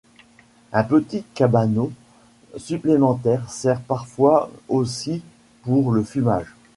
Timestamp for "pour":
5.61-5.91